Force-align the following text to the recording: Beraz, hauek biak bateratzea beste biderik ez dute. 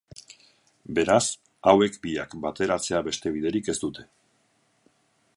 Beraz, 0.99 1.25
hauek 1.71 1.99
biak 2.05 2.33
bateratzea 2.45 3.01
beste 3.09 3.35
biderik 3.35 3.69
ez 3.75 3.77
dute. 3.85 4.07